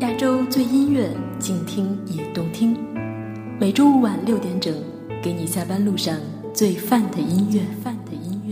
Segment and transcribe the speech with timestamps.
[0.00, 2.76] 亚洲最音乐，静听也动听。
[3.60, 4.74] 每周五晚六点整，
[5.22, 6.18] 给你下班路上
[6.52, 8.42] 最饭的音乐，的音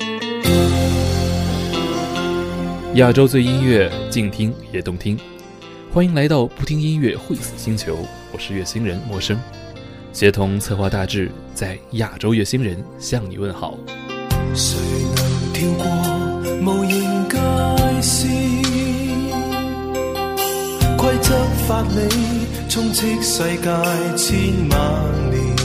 [0.00, 0.06] 乐。
[2.94, 5.16] 亚洲最音乐，静听也动听。
[5.92, 7.98] 欢迎来到不听音乐会死星球，
[8.32, 9.38] 我是月星人莫生，
[10.12, 13.76] 协同策划大志，在亚洲月星人向你问好。
[14.54, 14.76] 谁
[15.54, 15.84] 能过
[20.96, 21.34] 规则
[21.66, 22.08] 法理
[22.66, 23.68] 充斥世界
[24.16, 25.58] 千万年，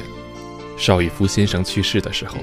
[0.77, 2.37] 邵逸夫先生去世的时候，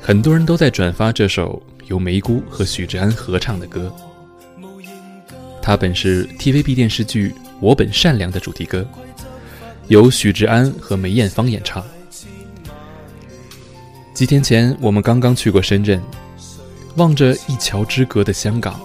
[0.00, 3.94] 很多人都在转发这首由梅姑和许志安合唱的歌。
[5.62, 7.28] 它本是 TVB 电视剧
[7.60, 8.84] 《我本善良》的主题歌，
[9.86, 11.84] 由许志安和梅艳芳演唱。
[14.12, 16.02] 几天前，我们刚刚去过深圳，
[16.96, 18.80] 望着一桥之隔的香港，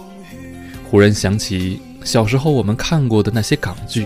[0.88, 4.06] 忽然想起小时候我们看过的那些港剧。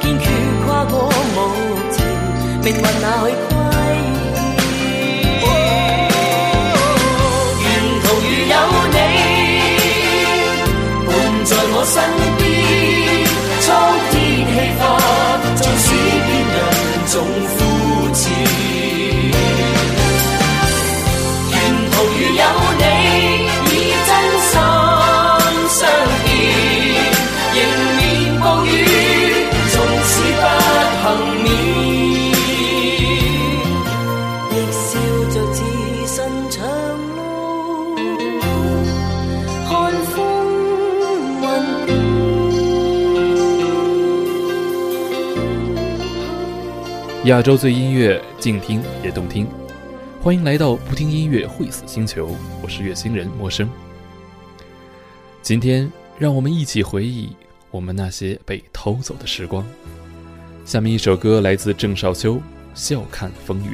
[0.01, 0.29] 坚决
[0.65, 1.51] 跨过目
[1.95, 3.40] 前，命运哪会？
[47.25, 49.45] 亚洲最音乐，静听也动听。
[50.23, 53.69] 欢迎来到不听音乐会死星球，我是月星人莫生。
[55.43, 57.29] 今天，让我们一起回忆
[57.69, 59.63] 我们那些被偷走的时光。
[60.65, 62.37] 下面一首歌来自郑少秋，
[62.73, 63.73] 《笑看风云》。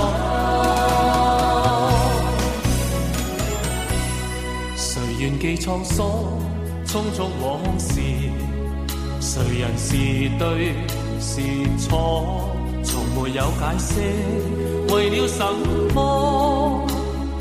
[4.76, 6.06] 谁愿记沧桑，
[6.86, 8.02] 匆匆往事，
[9.22, 9.96] 谁人是
[10.38, 10.97] 对？
[11.20, 11.42] 是
[11.80, 12.26] 错，
[12.84, 15.44] 从没有解释，为了什
[15.96, 16.82] 么？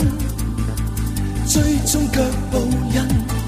[1.48, 2.58] 追踪脚步
[2.94, 3.43] 印。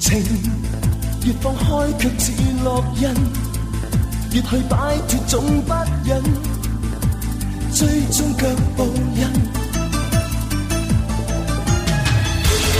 [0.00, 0.24] 情
[1.24, 2.32] 越放開，卻似
[2.64, 3.53] 烙印。
[4.34, 4.76] 越去摆
[5.06, 5.72] 脱总不
[6.04, 6.20] 忍，
[7.72, 8.82] 追踪脚步
[9.14, 9.32] 人，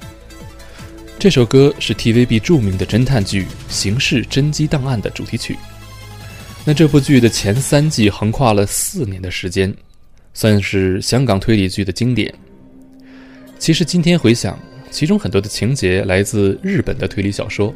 [1.21, 5.55] 这首歌是 TVB 著名的侦探剧《刑事侦缉档案》的主题曲。
[6.65, 9.71] 那这部剧的前三季横跨了四年的时间，
[10.33, 12.33] 算是香港推理剧的经典。
[13.59, 14.57] 其实今天回想，
[14.89, 17.71] 其中很多的情节来自日本的推理小说，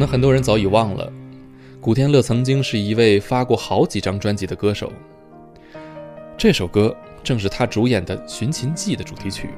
[0.00, 1.12] 能很多人早已忘了，
[1.78, 4.90] 古天乐曾经是一位发过好几张专辑的歌手。
[6.38, 9.50] 这首歌正是他主演的《寻秦记》的主题曲。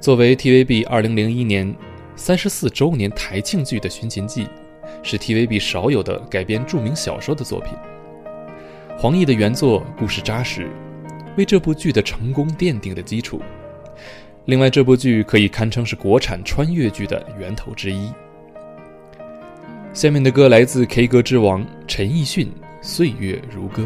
[0.00, 1.74] 作为 TVB 二零零一年
[2.16, 4.44] 三十四周年台庆剧的《寻秦记》，
[5.02, 7.74] 是 TVB 少有的改编著名小说的作品。
[8.96, 10.66] 黄奕的原作故事扎实，
[11.36, 13.42] 为这部剧的成功奠定了基础。
[14.46, 18.10] 另外，这部剧可以堪称是国产穿越剧的源头之一。
[19.92, 22.46] 下面的歌来自《K 歌之王》陈奕迅
[22.80, 23.82] 《岁月如歌》。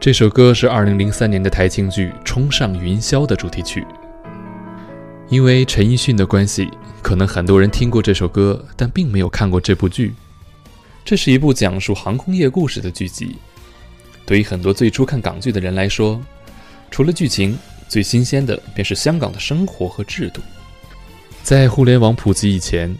[0.00, 3.86] 这首歌是2003年的台庆剧《冲上云霄》的主题曲。
[5.28, 6.70] 因为陈奕迅的关系，
[7.02, 10.14] 可能很多人听过这首歌，但并没有看过这部剧。
[11.04, 13.36] 这是一部讲述航空业故事的剧集。
[14.24, 16.18] 对于很多最初看港剧的人来说，
[16.90, 17.54] 除了剧情，
[17.86, 20.40] 最新鲜的便是香港的生活和制度。
[21.42, 22.94] 在互联网普及以前，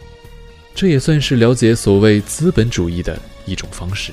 [0.75, 4.13] 这也算是了解所谓资本主义的一种方式。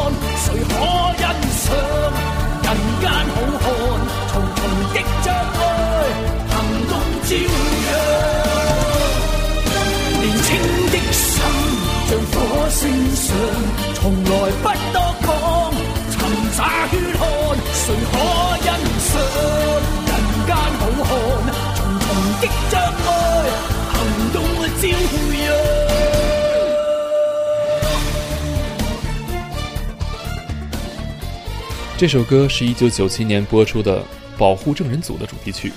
[31.97, 34.01] 这首歌是一九九七年播出的
[34.37, 35.71] 《保护证人组》的主题曲。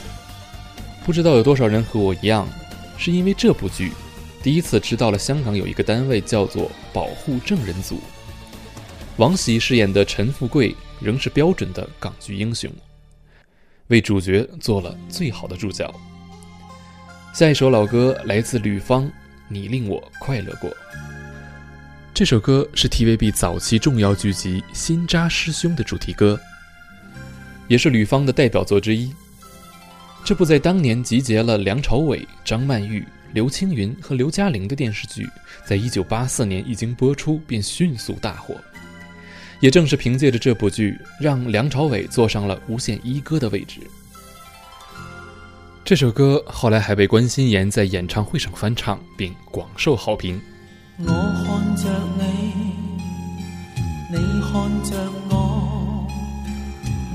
[1.07, 2.47] 不知道有多少人和我一样，
[2.99, 3.92] 是因为这部剧，
[4.42, 8.01] 第一次知道了香港有一个单位叫做“保护证人组”。
[9.16, 12.71] 王喜饰演的陈富贵仍是标准的港剧英雄，
[13.87, 15.92] 为主角做了最好的注脚。
[17.33, 19.05] 下一首老歌来自吕方，
[19.49, 20.71] 《你令我快乐过》。
[22.12, 26.41] 这首歌是 TVB 早期重要剧集《新扎师兄》的主题歌，
[27.69, 29.12] 也是吕方的代表作之一。
[30.25, 35.29] 这部在当年集结了梁朝伟、张曼玉、刘青云和刘嘉玲的电视剧，
[35.64, 38.57] 在1984年一经播出便迅速大火，
[39.61, 43.81] 也正是凭借着这部剧，让梁朝伟坐上了无线一哥的位置。
[45.88, 50.38] 这首歌后来还被关心妍在演唱会上翻唱，并广受好评。
[50.98, 54.98] 我看着你，你看着
[55.31, 56.05] 我，